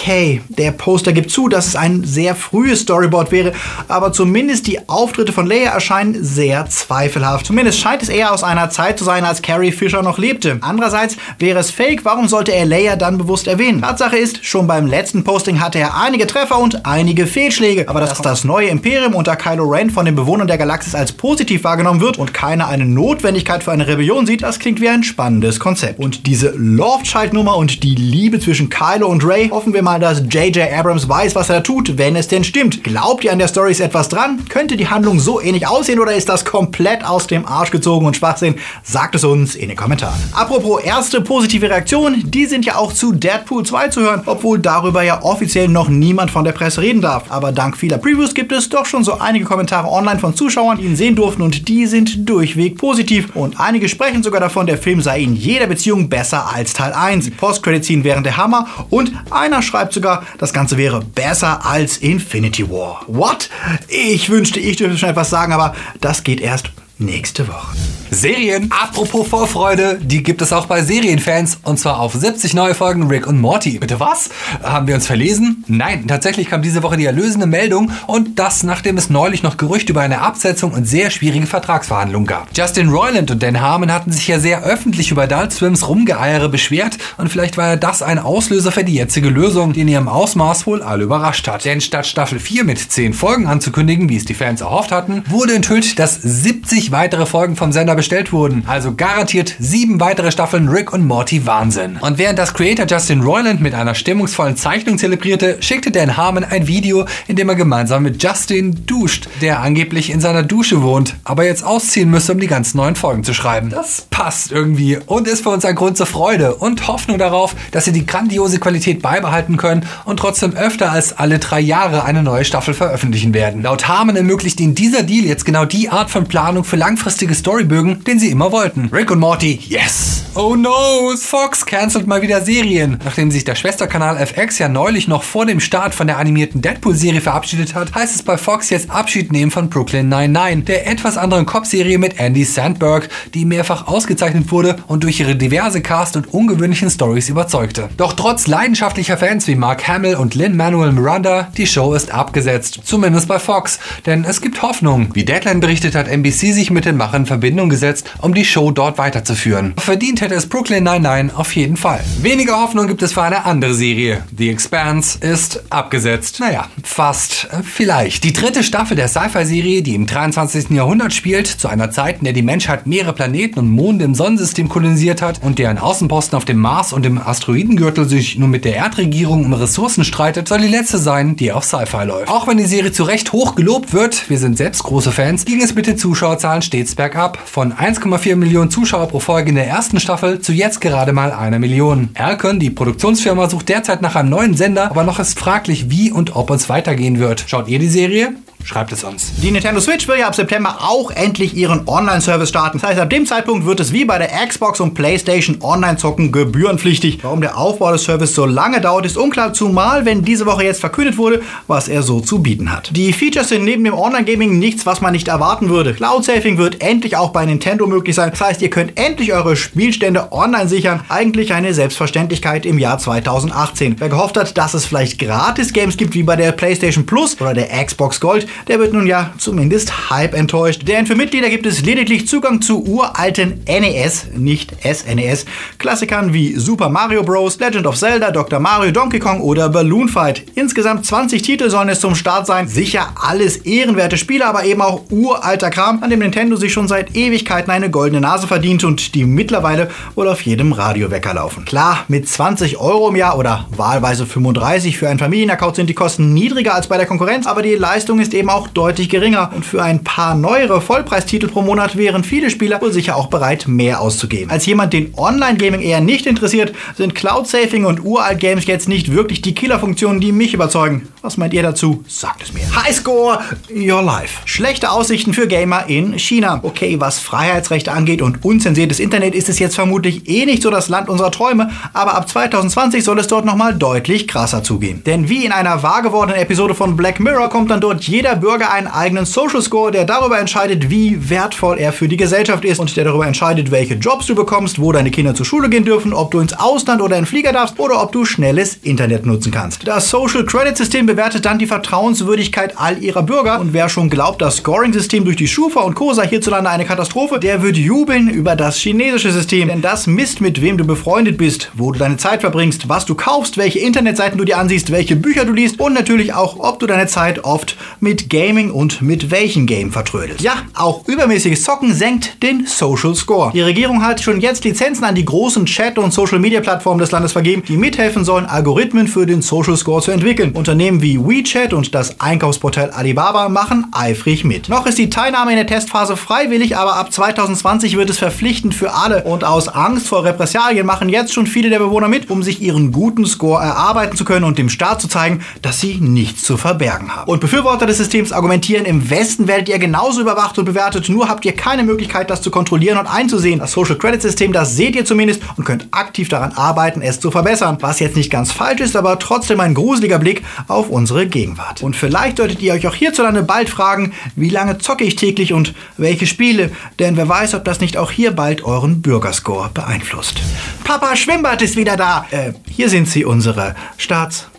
Okay, 0.00 0.40
der 0.48 0.72
Poster 0.72 1.12
gibt 1.12 1.30
zu, 1.30 1.48
dass 1.48 1.66
es 1.66 1.76
ein 1.76 2.04
sehr 2.04 2.34
frühes 2.34 2.80
Storyboard 2.80 3.30
wäre, 3.32 3.52
aber 3.86 4.14
zumindest 4.14 4.66
die 4.66 4.88
Auftritte 4.88 5.34
von 5.34 5.46
Leia 5.46 5.72
erscheinen 5.72 6.24
sehr 6.24 6.64
zweifelhaft. 6.70 7.44
Zumindest 7.44 7.78
scheint 7.78 8.02
es 8.02 8.08
eher 8.08 8.32
aus 8.32 8.42
einer 8.42 8.70
Zeit 8.70 8.98
zu 8.98 9.04
sein, 9.04 9.26
als 9.26 9.42
Carrie 9.42 9.72
Fisher 9.72 10.02
noch 10.02 10.16
lebte. 10.16 10.56
Andererseits 10.62 11.18
wäre 11.38 11.58
es 11.58 11.70
fake, 11.70 12.02
warum 12.06 12.28
sollte 12.28 12.50
er 12.52 12.64
Leia 12.64 12.96
dann 12.96 13.18
bewusst 13.18 13.46
erwähnen? 13.46 13.82
Tatsache 13.82 14.16
ist, 14.16 14.42
schon 14.42 14.66
beim 14.66 14.86
letzten 14.86 15.22
Posting 15.22 15.60
hatte 15.60 15.78
er 15.78 15.94
einige 16.00 16.26
Treffer 16.26 16.58
und 16.58 16.86
einige 16.86 17.26
Fehlschläge, 17.26 17.86
aber 17.86 18.00
dass 18.00 18.22
das 18.22 18.44
neue 18.44 18.68
Imperium 18.68 19.14
unter 19.14 19.36
Kylo 19.36 19.64
Ren 19.64 19.90
von 19.90 20.06
den 20.06 20.16
Bewohnern 20.16 20.48
der 20.48 20.56
Galaxis 20.56 20.94
als 20.94 21.12
positiv 21.12 21.62
wahrgenommen 21.64 22.00
wird 22.00 22.16
und 22.16 22.32
keiner 22.32 22.68
eine 22.68 22.86
Notwendigkeit 22.86 23.62
für 23.62 23.72
eine 23.72 23.86
Rebellion 23.86 24.24
sieht, 24.24 24.42
das 24.42 24.60
klingt 24.60 24.80
wie 24.80 24.88
ein 24.88 25.02
spannendes 25.02 25.60
Konzept. 25.60 25.98
Und 25.98 26.26
diese 26.26 26.54
Love-Child-Nummer 26.56 27.54
und 27.58 27.82
die 27.82 27.94
Liebe 27.94 28.40
zwischen 28.40 28.70
Kylo 28.70 29.06
und 29.06 29.22
Ray, 29.26 29.50
hoffen 29.50 29.74
wir 29.74 29.82
mal, 29.82 29.89
dass 29.98 30.20
J.J. 30.20 30.72
Abrams 30.72 31.08
weiß, 31.08 31.34
was 31.34 31.48
er 31.48 31.62
tut, 31.62 31.98
wenn 31.98 32.16
es 32.16 32.28
denn 32.28 32.44
stimmt. 32.44 32.84
Glaubt 32.84 33.24
ihr 33.24 33.32
an 33.32 33.38
der 33.38 33.48
Story 33.48 33.72
ist 33.72 33.80
etwas 33.80 34.08
dran? 34.08 34.44
Könnte 34.48 34.76
die 34.76 34.88
Handlung 34.88 35.18
so 35.18 35.40
ähnlich 35.40 35.66
aussehen 35.66 35.98
oder 35.98 36.14
ist 36.14 36.28
das 36.28 36.44
komplett 36.44 37.04
aus 37.04 37.26
dem 37.26 37.46
Arsch 37.46 37.70
gezogen 37.70 38.06
und 38.06 38.16
Schwachsinn? 38.16 38.56
Sagt 38.82 39.14
es 39.14 39.24
uns 39.24 39.54
in 39.54 39.68
den 39.68 39.76
Kommentaren. 39.76 40.20
Apropos 40.32 40.82
erste 40.82 41.20
positive 41.20 41.68
Reaktionen, 41.68 42.30
die 42.30 42.46
sind 42.46 42.64
ja 42.64 42.76
auch 42.76 42.92
zu 42.92 43.12
Deadpool 43.12 43.64
2 43.64 43.88
zu 43.88 44.00
hören, 44.02 44.22
obwohl 44.26 44.58
darüber 44.58 45.02
ja 45.02 45.22
offiziell 45.22 45.68
noch 45.68 45.88
niemand 45.88 46.30
von 46.30 46.44
der 46.44 46.52
Presse 46.52 46.82
reden 46.82 47.00
darf. 47.00 47.24
Aber 47.30 47.52
dank 47.52 47.76
vieler 47.76 47.98
Previews 47.98 48.34
gibt 48.34 48.52
es 48.52 48.68
doch 48.68 48.86
schon 48.86 49.04
so 49.04 49.18
einige 49.18 49.44
Kommentare 49.44 49.88
online 49.88 50.20
von 50.20 50.34
Zuschauern, 50.34 50.78
die 50.78 50.84
ihn 50.84 50.96
sehen 50.96 51.16
durften 51.16 51.42
und 51.42 51.68
die 51.68 51.86
sind 51.86 52.28
durchweg 52.28 52.76
positiv. 52.76 53.34
Und 53.34 53.58
einige 53.58 53.88
sprechen 53.88 54.22
sogar 54.22 54.40
davon, 54.40 54.66
der 54.66 54.78
Film 54.78 55.00
sei 55.00 55.20
in 55.20 55.36
jeder 55.36 55.66
Beziehung 55.66 56.08
besser 56.08 56.52
als 56.54 56.72
Teil 56.72 56.92
1. 56.92 57.24
Die 57.24 57.30
Post-Credit-Scene 57.30 58.04
wären 58.04 58.24
der 58.24 58.36
Hammer 58.36 58.66
und 58.90 59.12
einer 59.30 59.62
schreibt 59.80 59.94
sogar, 59.94 60.26
das 60.36 60.52
Ganze 60.52 60.76
wäre 60.76 61.00
besser 61.00 61.64
als 61.64 61.96
Infinity 61.96 62.68
War. 62.68 63.02
What? 63.06 63.48
Ich 63.88 64.28
wünschte, 64.28 64.60
ich 64.60 64.76
dürfte 64.76 64.98
schon 64.98 65.08
etwas 65.08 65.30
sagen, 65.30 65.54
aber 65.54 65.74
das 66.02 66.22
geht 66.22 66.42
erst 66.42 66.70
nächste 66.98 67.48
Woche. 67.48 67.74
Serien. 68.10 68.70
Apropos 68.70 69.28
Vorfreude, 69.28 69.98
die 70.02 70.22
gibt 70.22 70.42
es 70.42 70.52
auch 70.52 70.66
bei 70.66 70.82
Serienfans 70.82 71.58
und 71.62 71.78
zwar 71.78 72.00
auf 72.00 72.14
70 72.14 72.54
neue 72.54 72.74
Folgen 72.74 73.06
Rick 73.06 73.26
und 73.26 73.40
Morty. 73.40 73.78
Bitte 73.78 74.00
was? 74.00 74.30
Haben 74.62 74.88
wir 74.88 74.96
uns 74.96 75.06
verlesen? 75.06 75.64
Nein, 75.68 76.06
tatsächlich 76.08 76.48
kam 76.48 76.62
diese 76.62 76.82
Woche 76.82 76.96
die 76.96 77.04
erlösende 77.04 77.46
Meldung 77.46 77.92
und 78.06 78.38
das 78.38 78.62
nachdem 78.62 78.96
es 78.96 79.10
neulich 79.10 79.42
noch 79.42 79.56
Gerüchte 79.56 79.92
über 79.92 80.00
eine 80.00 80.22
Absetzung 80.22 80.72
und 80.72 80.86
sehr 80.86 81.10
schwierige 81.10 81.46
Vertragsverhandlungen 81.46 82.26
gab. 82.26 82.48
Justin 82.56 82.88
Roiland 82.88 83.30
und 83.30 83.42
Dan 83.42 83.60
Harmon 83.60 83.92
hatten 83.92 84.10
sich 84.10 84.26
ja 84.26 84.40
sehr 84.40 84.64
öffentlich 84.64 85.10
über 85.10 85.22
Adult 85.22 85.52
Swims 85.52 85.88
Rumgeeiere 85.88 86.48
beschwert 86.48 86.98
und 87.16 87.28
vielleicht 87.28 87.56
war 87.56 87.68
ja 87.68 87.76
das 87.76 88.02
ein 88.02 88.18
Auslöser 88.18 88.72
für 88.72 88.84
die 88.84 88.94
jetzige 88.94 89.28
Lösung, 89.28 89.72
die 89.72 89.82
in 89.82 89.88
ihrem 89.88 90.08
Ausmaß 90.08 90.66
wohl 90.66 90.82
alle 90.82 91.04
überrascht 91.04 91.46
hat. 91.46 91.64
Denn 91.64 91.80
statt 91.80 92.06
Staffel 92.06 92.40
4 92.40 92.64
mit 92.64 92.78
10 92.78 93.14
Folgen 93.14 93.46
anzukündigen, 93.46 94.08
wie 94.08 94.16
es 94.16 94.24
die 94.24 94.34
Fans 94.34 94.60
erhofft 94.60 94.90
hatten, 94.90 95.22
wurde 95.28 95.54
enthüllt, 95.54 95.98
dass 95.98 96.20
70 96.20 96.90
weitere 96.90 97.26
Folgen 97.26 97.56
vom 97.56 97.70
Sender 97.70 97.99
bestellt 98.00 98.32
wurden. 98.32 98.64
Also 98.66 98.94
garantiert 98.94 99.54
sieben 99.58 100.00
weitere 100.00 100.32
Staffeln 100.32 100.70
Rick 100.70 100.94
und 100.94 101.06
Morty 101.06 101.44
Wahnsinn. 101.44 101.98
Und 102.00 102.16
während 102.16 102.38
das 102.38 102.54
Creator 102.54 102.86
Justin 102.86 103.20
Roiland 103.20 103.60
mit 103.60 103.74
einer 103.74 103.94
stimmungsvollen 103.94 104.56
Zeichnung 104.56 104.96
zelebrierte, 104.96 105.58
schickte 105.60 105.90
Dan 105.90 106.16
Harmon 106.16 106.44
ein 106.44 106.66
Video, 106.66 107.04
in 107.28 107.36
dem 107.36 107.50
er 107.50 107.56
gemeinsam 107.56 108.02
mit 108.02 108.22
Justin 108.22 108.86
duscht, 108.86 109.28
der 109.42 109.60
angeblich 109.60 110.08
in 110.08 110.18
seiner 110.18 110.42
Dusche 110.42 110.80
wohnt, 110.80 111.16
aber 111.24 111.44
jetzt 111.44 111.62
ausziehen 111.62 112.08
müsse, 112.08 112.32
um 112.32 112.40
die 112.40 112.46
ganz 112.46 112.72
neuen 112.72 112.96
Folgen 112.96 113.22
zu 113.22 113.34
schreiben. 113.34 113.68
Das 113.68 114.06
passt 114.08 114.50
irgendwie 114.50 114.96
und 115.04 115.28
ist 115.28 115.42
für 115.42 115.50
uns 115.50 115.66
ein 115.66 115.74
Grund 115.74 115.98
zur 115.98 116.06
Freude 116.06 116.54
und 116.54 116.88
Hoffnung 116.88 117.18
darauf, 117.18 117.54
dass 117.70 117.84
sie 117.84 117.92
die 117.92 118.06
grandiose 118.06 118.60
Qualität 118.60 119.02
beibehalten 119.02 119.58
können 119.58 119.84
und 120.06 120.16
trotzdem 120.18 120.54
öfter 120.54 120.90
als 120.90 121.18
alle 121.18 121.38
drei 121.38 121.60
Jahre 121.60 122.04
eine 122.04 122.22
neue 122.22 122.46
Staffel 122.46 122.72
veröffentlichen 122.72 123.34
werden. 123.34 123.62
Laut 123.62 123.88
Harmon 123.88 124.16
ermöglicht 124.16 124.58
ihnen 124.58 124.74
dieser 124.74 125.02
Deal 125.02 125.26
jetzt 125.26 125.44
genau 125.44 125.66
die 125.66 125.90
Art 125.90 126.10
von 126.10 126.24
Planung 126.26 126.64
für 126.64 126.76
langfristige 126.76 127.34
Storybögen, 127.34 127.89
den 127.98 128.18
sie 128.18 128.30
immer 128.30 128.52
wollten. 128.52 128.90
Rick 128.92 129.10
und 129.10 129.18
Morty, 129.18 129.60
yes! 129.68 130.24
Oh 130.36 130.54
no, 130.54 131.16
Fox 131.16 131.66
cancelt 131.66 132.06
mal 132.06 132.22
wieder 132.22 132.40
Serien. 132.40 132.98
Nachdem 133.04 133.32
sich 133.32 133.44
der 133.44 133.56
Schwesterkanal 133.56 134.16
FX 134.16 134.58
ja 134.60 134.68
neulich 134.68 135.08
noch 135.08 135.24
vor 135.24 135.44
dem 135.44 135.58
Start 135.58 135.92
von 135.92 136.06
der 136.06 136.18
animierten 136.18 136.62
Deadpool-Serie 136.62 137.20
verabschiedet 137.20 137.74
hat, 137.74 137.94
heißt 137.96 138.14
es 138.14 138.22
bei 138.22 138.38
Fox 138.38 138.70
jetzt 138.70 138.90
Abschied 138.90 139.32
nehmen 139.32 139.50
von 139.50 139.68
Brooklyn 139.68 140.08
99, 140.08 140.66
der 140.66 140.86
etwas 140.86 141.16
anderen 141.16 141.46
Cop-Serie 141.46 141.98
mit 141.98 142.20
Andy 142.20 142.44
Sandberg, 142.44 143.08
die 143.34 143.44
mehrfach 143.44 143.88
ausgezeichnet 143.88 144.52
wurde 144.52 144.76
und 144.86 145.02
durch 145.02 145.18
ihre 145.18 145.34
diverse 145.34 145.80
Cast 145.80 146.14
und 146.14 146.32
ungewöhnlichen 146.32 146.90
Stories 146.90 147.28
überzeugte. 147.28 147.88
Doch 147.96 148.12
trotz 148.12 148.46
leidenschaftlicher 148.46 149.16
Fans 149.16 149.48
wie 149.48 149.56
Mark 149.56 149.88
Hamill 149.88 150.14
und 150.14 150.36
Lin-Manuel 150.36 150.92
Miranda, 150.92 151.50
die 151.56 151.66
Show 151.66 151.92
ist 151.94 152.12
abgesetzt. 152.12 152.80
Zumindest 152.84 153.26
bei 153.26 153.40
Fox. 153.40 153.80
Denn 154.06 154.24
es 154.24 154.40
gibt 154.40 154.62
Hoffnung. 154.62 155.08
Wie 155.12 155.24
Deadline 155.24 155.58
berichtet, 155.58 155.96
hat 155.96 156.06
NBC 156.06 156.52
sich 156.52 156.70
mit 156.70 156.84
den 156.84 156.96
Machern 156.96 157.22
in 157.22 157.26
Verbindung 157.26 157.68
gesetzt, 157.68 157.79
um 158.20 158.34
die 158.34 158.44
Show 158.44 158.70
dort 158.70 158.98
weiterzuführen. 158.98 159.74
Verdient 159.78 160.20
hätte 160.20 160.34
es 160.34 160.46
Brooklyn 160.46 160.84
99 160.84 161.36
auf 161.36 161.54
jeden 161.56 161.76
Fall. 161.76 162.00
Weniger 162.22 162.60
Hoffnung 162.60 162.86
gibt 162.86 163.02
es 163.02 163.12
für 163.12 163.22
eine 163.22 163.44
andere 163.44 163.74
Serie. 163.74 164.22
The 164.36 164.50
Expanse 164.50 165.18
ist 165.20 165.62
abgesetzt. 165.70 166.40
Naja, 166.40 166.68
fast. 166.82 167.48
Äh, 167.50 167.62
vielleicht. 167.62 168.24
Die 168.24 168.32
dritte 168.32 168.62
Staffel 168.62 168.96
der 168.96 169.08
Sci-Fi-Serie, 169.08 169.82
die 169.82 169.94
im 169.94 170.06
23. 170.06 170.70
Jahrhundert 170.70 171.12
spielt, 171.12 171.46
zu 171.46 171.68
einer 171.68 171.90
Zeit, 171.90 172.18
in 172.18 172.24
der 172.24 172.32
die 172.32 172.42
Menschheit 172.42 172.86
mehrere 172.86 173.12
Planeten 173.12 173.58
und 173.58 173.70
Monde 173.70 174.04
im 174.04 174.14
Sonnensystem 174.14 174.68
kolonisiert 174.68 175.22
hat 175.22 175.42
und 175.42 175.58
deren 175.58 175.78
Außenposten 175.78 176.36
auf 176.36 176.44
dem 176.44 176.58
Mars 176.58 176.92
und 176.92 177.06
im 177.06 177.18
Asteroidengürtel 177.18 178.08
sich 178.08 178.38
nur 178.38 178.48
mit 178.48 178.64
der 178.64 178.76
Erdregierung 178.76 179.44
um 179.44 179.52
Ressourcen 179.52 180.04
streitet, 180.04 180.48
soll 180.48 180.60
die 180.60 180.68
letzte 180.68 180.98
sein, 180.98 181.36
die 181.36 181.52
auf 181.52 181.64
Sci-Fi 181.64 182.04
läuft. 182.04 182.28
Auch 182.28 182.46
wenn 182.46 182.58
die 182.58 182.64
Serie 182.64 182.92
zu 182.92 183.04
Recht 183.04 183.32
hoch 183.32 183.54
gelobt 183.54 183.92
wird, 183.92 184.28
wir 184.28 184.38
sind 184.38 184.56
selbst 184.56 184.82
große 184.82 185.12
Fans, 185.12 185.44
ging 185.44 185.62
es 185.62 185.74
mit 185.74 185.86
den 185.86 185.98
Zuschauerzahlen 185.98 186.62
stets 186.62 186.94
bergab. 186.94 187.38
Von 187.44 187.69
1,4 187.72 188.36
Millionen 188.36 188.70
Zuschauer 188.70 189.08
pro 189.08 189.20
Folge 189.20 189.50
in 189.50 189.54
der 189.54 189.66
ersten 189.66 190.00
Staffel 190.00 190.40
zu 190.40 190.52
jetzt 190.52 190.80
gerade 190.80 191.12
mal 191.12 191.32
einer 191.32 191.58
Million. 191.58 192.10
Erkon, 192.14 192.60
die 192.60 192.70
Produktionsfirma, 192.70 193.48
sucht 193.48 193.68
derzeit 193.68 194.02
nach 194.02 194.16
einem 194.16 194.30
neuen 194.30 194.54
Sender, 194.54 194.90
aber 194.90 195.04
noch 195.04 195.18
ist 195.18 195.38
fraglich, 195.38 195.90
wie 195.90 196.10
und 196.10 196.36
ob 196.36 196.50
es 196.50 196.68
weitergehen 196.68 197.18
wird. 197.18 197.44
Schaut 197.46 197.68
ihr 197.68 197.78
die 197.78 197.88
Serie? 197.88 198.34
Schreibt 198.64 198.92
es 198.92 199.04
uns. 199.04 199.32
Die 199.42 199.50
Nintendo 199.50 199.80
Switch 199.80 200.06
will 200.06 200.18
ja 200.18 200.28
ab 200.28 200.34
September 200.34 200.78
auch 200.80 201.10
endlich 201.10 201.56
ihren 201.56 201.88
Online-Service 201.88 202.48
starten. 202.48 202.78
Das 202.78 202.90
heißt, 202.90 203.00
ab 203.00 203.10
dem 203.10 203.26
Zeitpunkt 203.26 203.66
wird 203.66 203.80
es 203.80 203.92
wie 203.92 204.04
bei 204.04 204.18
der 204.18 204.28
Xbox 204.46 204.80
und 204.80 204.94
PlayStation 204.94 205.58
Online-Zocken 205.60 206.30
gebührenpflichtig. 206.30 207.18
Warum 207.22 207.40
der 207.40 207.56
Aufbau 207.56 207.92
des 207.92 208.04
Service 208.04 208.34
so 208.34 208.46
lange 208.46 208.80
dauert, 208.80 209.06
ist 209.06 209.16
unklar, 209.16 209.52
zumal 209.52 210.04
wenn 210.04 210.22
diese 210.22 210.46
Woche 210.46 210.64
jetzt 210.64 210.80
verkündet 210.80 211.18
wurde, 211.18 211.42
was 211.66 211.88
er 211.88 212.02
so 212.02 212.20
zu 212.20 212.40
bieten 212.40 212.70
hat. 212.70 212.90
Die 212.94 213.12
Features 213.12 213.48
sind 213.48 213.64
neben 213.64 213.82
dem 213.82 213.94
Online-Gaming 213.94 214.58
nichts, 214.58 214.86
was 214.86 215.00
man 215.00 215.12
nicht 215.12 215.28
erwarten 215.28 215.68
würde. 215.68 215.94
Cloud-Saving 215.94 216.58
wird 216.58 216.82
endlich 216.82 217.16
auch 217.16 217.30
bei 217.30 217.44
Nintendo 217.44 217.86
möglich 217.86 218.14
sein. 218.14 218.30
Das 218.30 218.40
heißt, 218.40 218.62
ihr 218.62 218.70
könnt 218.70 218.98
endlich 218.98 219.32
eure 219.32 219.56
Spielstände 219.56 220.32
online 220.32 220.68
sichern. 220.68 221.00
Eigentlich 221.08 221.52
eine 221.52 221.74
Selbstverständlichkeit 221.74 222.66
im 222.66 222.78
Jahr 222.78 222.98
2018. 222.98 223.96
Wer 223.98 224.08
gehofft 224.08 224.36
hat, 224.36 224.56
dass 224.56 224.74
es 224.74 224.84
vielleicht 224.84 225.18
Gratis-Games 225.18 225.96
gibt, 225.96 226.14
wie 226.14 226.22
bei 226.22 226.36
der 226.36 226.52
PlayStation 226.52 227.06
Plus 227.06 227.40
oder 227.40 227.54
der 227.54 227.84
Xbox 227.84 228.20
Gold, 228.20 228.46
der 228.68 228.78
wird 228.78 228.92
nun 228.92 229.06
ja 229.06 229.32
zumindest 229.38 230.10
halb 230.10 230.34
enttäuscht. 230.34 230.82
Denn 230.86 231.06
für 231.06 231.14
Mitglieder 231.14 231.50
gibt 231.50 231.66
es 231.66 231.82
lediglich 231.82 232.28
Zugang 232.28 232.62
zu 232.62 232.84
uralten 232.84 233.62
NES, 233.66 234.28
nicht 234.36 234.74
SNES, 234.82 235.46
Klassikern 235.78 236.32
wie 236.32 236.54
Super 236.56 236.88
Mario 236.88 237.22
Bros., 237.22 237.58
Legend 237.58 237.86
of 237.86 237.96
Zelda, 237.96 238.30
Dr. 238.30 238.60
Mario, 238.60 238.90
Donkey 238.90 239.18
Kong 239.18 239.40
oder 239.40 239.68
Balloon 239.68 240.08
Fight. 240.08 240.44
Insgesamt 240.54 241.06
20 241.06 241.42
Titel 241.42 241.70
sollen 241.70 241.88
es 241.88 242.00
zum 242.00 242.14
Start 242.14 242.46
sein. 242.46 242.68
Sicher 242.68 243.14
alles 243.20 243.58
ehrenwerte 243.58 244.16
Spiele, 244.16 244.46
aber 244.46 244.64
eben 244.64 244.82
auch 244.82 245.02
uralter 245.10 245.70
Kram, 245.70 246.02
an 246.02 246.10
dem 246.10 246.20
Nintendo 246.20 246.56
sich 246.56 246.72
schon 246.72 246.88
seit 246.88 247.16
Ewigkeiten 247.16 247.70
eine 247.70 247.90
goldene 247.90 248.20
Nase 248.20 248.46
verdient 248.46 248.84
und 248.84 249.14
die 249.14 249.24
mittlerweile 249.24 249.90
wohl 250.14 250.28
auf 250.28 250.42
jedem 250.42 250.72
Radiowecker 250.72 251.34
laufen. 251.34 251.64
Klar, 251.64 252.04
mit 252.08 252.28
20 252.28 252.78
Euro 252.78 253.08
im 253.08 253.16
Jahr 253.16 253.38
oder 253.38 253.66
wahlweise 253.76 254.26
35 254.26 254.96
für 254.96 255.08
einen 255.08 255.18
Familienaccount 255.18 255.76
sind 255.76 255.88
die 255.88 255.94
Kosten 255.94 256.32
niedriger 256.32 256.74
als 256.74 256.88
bei 256.88 256.96
der 256.96 257.06
Konkurrenz, 257.06 257.46
aber 257.46 257.62
die 257.62 257.74
Leistung 257.74 258.20
ist 258.20 258.34
eben 258.40 258.50
auch 258.50 258.68
deutlich 258.68 259.08
geringer 259.08 259.52
und 259.54 259.64
für 259.64 259.82
ein 259.82 260.02
paar 260.02 260.34
neuere 260.34 260.80
Vollpreistitel 260.80 261.48
pro 261.48 261.62
Monat 261.62 261.96
wären 261.96 262.24
viele 262.24 262.50
Spieler 262.50 262.80
wohl 262.80 262.92
sicher 262.92 263.16
auch 263.16 263.28
bereit, 263.28 263.68
mehr 263.68 264.00
auszugeben. 264.00 264.50
Als 264.50 264.66
jemand, 264.66 264.92
den 264.92 265.14
Online-Gaming 265.16 265.82
eher 265.82 266.00
nicht 266.00 266.26
interessiert, 266.26 266.72
sind 266.96 267.14
Cloud-Saving 267.14 267.84
und 267.84 268.04
Uralt-Games 268.04 268.66
jetzt 268.66 268.88
nicht 268.88 269.12
wirklich 269.12 269.42
die 269.42 269.54
Killerfunktionen, 269.54 270.20
die 270.20 270.32
mich 270.32 270.54
überzeugen. 270.54 271.08
Was 271.22 271.36
meint 271.36 271.52
ihr 271.52 271.62
dazu? 271.62 272.02
Sagt 272.08 272.42
es 272.42 272.52
mir. 272.54 272.62
Highscore, 272.82 273.40
your 273.70 274.02
life. 274.02 274.40
Schlechte 274.46 274.90
Aussichten 274.90 275.34
für 275.34 275.46
Gamer 275.46 275.84
in 275.88 276.18
China. 276.18 276.60
Okay, 276.62 276.98
was 276.98 277.18
Freiheitsrechte 277.18 277.92
angeht 277.92 278.22
und 278.22 278.42
unzensiertes 278.42 279.00
Internet 279.00 279.34
ist 279.34 279.50
es 279.50 279.58
jetzt 279.58 279.74
vermutlich 279.74 280.28
eh 280.28 280.46
nicht 280.46 280.62
so 280.62 280.70
das 280.70 280.88
Land 280.88 281.10
unserer 281.10 281.30
Träume, 281.30 281.70
aber 281.92 282.14
ab 282.14 282.28
2020 282.28 283.04
soll 283.04 283.18
es 283.18 283.26
dort 283.26 283.44
nochmal 283.44 283.74
deutlich 283.74 284.26
krasser 284.26 284.62
zugehen. 284.62 285.02
Denn 285.04 285.28
wie 285.28 285.44
in 285.44 285.52
einer 285.52 285.82
wahr 285.82 286.00
gewordenen 286.00 286.40
Episode 286.40 286.74
von 286.74 286.96
Black 286.96 287.20
Mirror 287.20 287.50
kommt 287.50 287.70
dann 287.70 287.82
dort 287.82 288.02
jeder 288.04 288.29
Bürger 288.36 288.72
einen 288.72 288.86
eigenen 288.86 289.24
Social 289.24 289.62
Score, 289.62 289.90
der 289.90 290.04
darüber 290.04 290.38
entscheidet, 290.38 290.90
wie 290.90 291.30
wertvoll 291.30 291.78
er 291.78 291.92
für 291.92 292.08
die 292.08 292.16
Gesellschaft 292.16 292.64
ist 292.64 292.78
und 292.78 292.96
der 292.96 293.04
darüber 293.04 293.26
entscheidet, 293.26 293.70
welche 293.70 293.94
Jobs 293.94 294.26
du 294.26 294.34
bekommst, 294.34 294.80
wo 294.80 294.92
deine 294.92 295.10
Kinder 295.10 295.34
zur 295.34 295.46
Schule 295.46 295.68
gehen 295.68 295.84
dürfen, 295.84 296.12
ob 296.12 296.30
du 296.30 296.40
ins 296.40 296.52
Ausland 296.52 297.02
oder 297.02 297.16
in 297.16 297.26
Flieger 297.26 297.52
darfst 297.52 297.78
oder 297.78 298.02
ob 298.02 298.12
du 298.12 298.24
schnelles 298.24 298.76
Internet 298.82 299.26
nutzen 299.26 299.52
kannst. 299.52 299.86
Das 299.86 300.10
Social 300.10 300.44
Credit 300.44 300.76
System 300.76 301.06
bewertet 301.06 301.44
dann 301.44 301.58
die 301.58 301.66
Vertrauenswürdigkeit 301.66 302.74
all 302.76 303.02
ihrer 303.02 303.22
Bürger 303.22 303.60
und 303.60 303.72
wer 303.72 303.88
schon 303.88 304.10
glaubt, 304.10 304.42
das 304.42 304.56
Scoring-System 304.56 305.24
durch 305.24 305.36
die 305.36 305.48
Schufa 305.48 305.80
und 305.80 305.94
COSA 305.94 306.22
hierzulande 306.22 306.70
eine 306.70 306.84
Katastrophe, 306.84 307.38
der 307.38 307.62
wird 307.62 307.76
jubeln 307.76 308.28
über 308.28 308.56
das 308.56 308.76
chinesische 308.76 309.32
System, 309.32 309.68
denn 309.68 309.82
das 309.82 310.06
misst 310.06 310.40
mit 310.40 310.60
wem 310.60 310.78
du 310.78 310.84
befreundet 310.84 311.38
bist, 311.38 311.70
wo 311.74 311.92
du 311.92 311.98
deine 311.98 312.16
Zeit 312.16 312.40
verbringst, 312.40 312.88
was 312.88 313.06
du 313.06 313.14
kaufst, 313.14 313.56
welche 313.56 313.78
Internetseiten 313.78 314.38
du 314.38 314.44
dir 314.44 314.58
ansiehst, 314.58 314.90
welche 314.90 315.16
Bücher 315.16 315.44
du 315.44 315.52
liest 315.52 315.80
und 315.80 315.94
natürlich 315.94 316.34
auch, 316.34 316.58
ob 316.58 316.78
du 316.78 316.86
deine 316.86 317.06
Zeit 317.06 317.44
oft 317.44 317.76
mit 318.00 318.19
Gaming 318.28 318.70
und 318.70 319.00
mit 319.00 319.30
welchem 319.30 319.66
Game 319.66 319.92
vertrödelst. 319.92 320.42
Ja, 320.42 320.54
auch 320.74 321.06
übermäßiges 321.06 321.62
Zocken 321.62 321.94
senkt 321.94 322.42
den 322.42 322.66
Social 322.66 323.14
Score. 323.14 323.52
Die 323.52 323.60
Regierung 323.60 324.04
hat 324.04 324.20
schon 324.20 324.40
jetzt 324.40 324.64
Lizenzen 324.64 325.04
an 325.04 325.14
die 325.14 325.24
großen 325.24 325.66
Chat- 325.66 325.98
und 325.98 326.12
Social-Media-Plattformen 326.12 326.98
des 326.98 327.10
Landes 327.10 327.32
vergeben, 327.32 327.62
die 327.66 327.76
mithelfen 327.76 328.24
sollen, 328.24 328.46
Algorithmen 328.46 329.08
für 329.08 329.26
den 329.26 329.42
Social 329.42 329.76
Score 329.76 330.02
zu 330.02 330.10
entwickeln. 330.10 330.52
Unternehmen 330.52 331.02
wie 331.02 331.18
WeChat 331.18 331.72
und 331.72 331.94
das 331.94 332.20
Einkaufsportal 332.20 332.90
Alibaba 332.90 333.48
machen 333.48 333.86
eifrig 333.92 334.44
mit. 334.44 334.68
Noch 334.68 334.86
ist 334.86 334.98
die 334.98 335.10
Teilnahme 335.10 335.52
in 335.52 335.56
der 335.56 335.66
Testphase 335.66 336.16
freiwillig, 336.16 336.76
aber 336.76 336.96
ab 336.96 337.12
2020 337.12 337.96
wird 337.96 338.10
es 338.10 338.18
verpflichtend 338.18 338.74
für 338.74 338.92
alle 338.92 339.24
und 339.24 339.44
aus 339.44 339.68
Angst 339.68 340.08
vor 340.08 340.24
Repressalien 340.24 340.86
machen 340.86 341.08
jetzt 341.08 341.32
schon 341.32 341.46
viele 341.46 341.70
der 341.70 341.78
Bewohner 341.78 342.08
mit, 342.08 342.30
um 342.30 342.42
sich 342.42 342.60
ihren 342.60 342.92
guten 342.92 343.26
Score 343.26 343.62
erarbeiten 343.62 344.16
zu 344.16 344.24
können 344.24 344.44
und 344.44 344.58
dem 344.58 344.68
Staat 344.68 345.00
zu 345.00 345.08
zeigen, 345.08 345.40
dass 345.62 345.80
sie 345.80 345.96
nichts 346.00 346.42
zu 346.42 346.56
verbergen 346.56 347.14
haben. 347.14 347.30
Und 347.30 347.40
Befürworter 347.40 347.86
des 347.86 348.00
Systems 348.10 348.32
argumentieren, 348.32 348.86
im 348.86 349.08
Westen 349.08 349.46
werdet 349.46 349.68
ihr 349.68 349.78
genauso 349.78 350.20
überwacht 350.20 350.58
und 350.58 350.64
bewertet, 350.64 351.08
nur 351.08 351.28
habt 351.28 351.44
ihr 351.44 351.52
keine 351.52 351.84
Möglichkeit, 351.84 352.28
das 352.28 352.42
zu 352.42 352.50
kontrollieren 352.50 352.98
und 352.98 353.06
einzusehen. 353.06 353.60
Das 353.60 353.70
Social 353.70 353.96
Credit 353.96 354.20
System, 354.20 354.52
das 354.52 354.74
seht 354.74 354.96
ihr 354.96 355.04
zumindest 355.04 355.40
und 355.56 355.64
könnt 355.64 355.86
aktiv 355.92 356.28
daran 356.28 356.50
arbeiten, 356.54 357.02
es 357.02 357.20
zu 357.20 357.30
verbessern. 357.30 357.78
Was 357.82 358.00
jetzt 358.00 358.16
nicht 358.16 358.28
ganz 358.28 358.50
falsch 358.50 358.80
ist, 358.80 358.96
aber 358.96 359.16
trotzdem 359.20 359.60
ein 359.60 359.74
gruseliger 359.74 360.18
Blick 360.18 360.42
auf 360.66 360.90
unsere 360.90 361.28
Gegenwart. 361.28 361.82
Und 361.82 361.94
vielleicht 361.94 362.38
solltet 362.38 362.60
ihr 362.62 362.72
euch 362.72 362.88
auch 362.88 362.96
hierzulande 362.96 363.44
bald 363.44 363.70
fragen, 363.70 364.12
wie 364.34 364.48
lange 364.48 364.78
zocke 364.78 365.04
ich 365.04 365.14
täglich 365.14 365.52
und 365.52 365.74
welche 365.96 366.26
Spiele, 366.26 366.72
denn 366.98 367.16
wer 367.16 367.28
weiß, 367.28 367.54
ob 367.54 367.64
das 367.64 367.78
nicht 367.78 367.96
auch 367.96 368.10
hier 368.10 368.32
bald 368.32 368.64
euren 368.64 369.02
Bürgerscore 369.02 369.70
beeinflusst. 369.72 370.40
Papa 370.82 371.14
Schwimmbad 371.14 371.62
ist 371.62 371.76
wieder 371.76 371.96
da. 371.96 372.26
Äh, 372.32 372.54
hier 372.68 372.88
sind 372.88 373.08
sie, 373.08 373.24
unsere 373.24 373.76
Woche. 373.98 374.49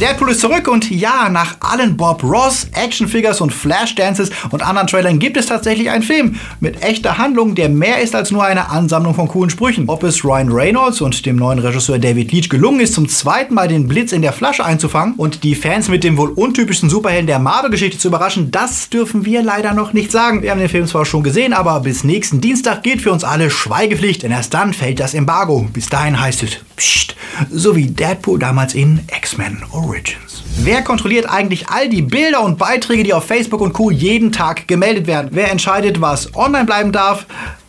Deadpool 0.00 0.30
ist 0.30 0.40
zurück 0.40 0.68
und 0.68 0.90
ja, 0.90 1.30
nach 1.30 1.56
allen 1.60 1.96
Bob 1.96 2.22
Ross, 2.22 2.66
Actionfigures 2.74 3.40
und 3.40 3.50
Flashdances 3.50 4.28
und 4.50 4.60
anderen 4.60 4.86
Trailern 4.88 5.18
gibt 5.18 5.38
es 5.38 5.46
tatsächlich 5.46 5.88
einen 5.88 6.02
Film 6.02 6.36
mit 6.60 6.82
echter 6.82 7.16
Handlung, 7.16 7.54
der 7.54 7.70
mehr 7.70 8.02
ist 8.02 8.14
als 8.14 8.30
nur 8.30 8.44
eine 8.44 8.68
Ansammlung 8.68 9.14
von 9.14 9.26
coolen 9.26 9.48
Sprüchen. 9.48 9.88
Ob 9.88 10.02
es 10.02 10.22
Ryan 10.22 10.52
Reynolds 10.52 11.00
und 11.00 11.24
dem 11.24 11.36
neuen 11.36 11.60
Regisseur 11.60 11.98
David 11.98 12.30
Leach 12.30 12.50
gelungen 12.50 12.80
ist, 12.80 12.92
zum 12.92 13.08
zweiten 13.08 13.54
Mal 13.54 13.68
den 13.68 13.88
Blitz 13.88 14.12
in 14.12 14.20
der 14.20 14.34
Flasche 14.34 14.66
einzufangen 14.66 15.14
und 15.14 15.44
die 15.44 15.54
Fans 15.54 15.88
mit 15.88 16.04
dem 16.04 16.18
wohl 16.18 16.28
untypischsten 16.28 16.90
Superhelden 16.90 17.26
der 17.26 17.38
Marvel-Geschichte 17.38 17.96
zu 17.98 18.08
überraschen, 18.08 18.50
das 18.50 18.90
dürfen 18.90 19.24
wir 19.24 19.42
leider 19.42 19.72
noch 19.72 19.94
nicht 19.94 20.12
sagen. 20.12 20.42
Wir 20.42 20.50
haben 20.50 20.60
den 20.60 20.68
Film 20.68 20.86
zwar 20.86 21.06
schon 21.06 21.22
gesehen, 21.22 21.54
aber 21.54 21.80
bis 21.80 22.04
nächsten 22.04 22.42
Dienstag 22.42 22.82
gilt 22.82 23.00
für 23.00 23.12
uns 23.12 23.24
alle 23.24 23.48
Schweigepflicht, 23.48 24.24
denn 24.24 24.30
erst 24.30 24.52
dann 24.52 24.74
fällt 24.74 25.00
das 25.00 25.14
Embargo. 25.14 25.66
Bis 25.72 25.88
dahin 25.88 26.20
heißt 26.20 26.42
es 26.42 26.58
Psst, 26.76 27.16
so 27.50 27.74
wie 27.74 27.86
Deadpool 27.86 28.38
damals 28.38 28.74
in 28.74 29.00
X-Men 29.16 29.62
Origins. 29.86 30.42
Wer 30.58 30.82
kontrolliert 30.82 31.28
eigentlich 31.28 31.68
all 31.68 31.88
die 31.88 32.02
Bilder 32.02 32.42
und 32.42 32.58
Beiträge, 32.58 33.04
die 33.04 33.14
auf 33.14 33.24
Facebook 33.24 33.60
und 33.60 33.72
Co. 33.72 33.90
jeden 33.90 34.32
Tag 34.32 34.66
gemeldet 34.66 35.06
werden? 35.06 35.30
Wer 35.32 35.50
entscheidet, 35.50 36.00
was 36.00 36.34
online 36.34 36.64
bleiben 36.64 36.92
darf? 36.92 37.26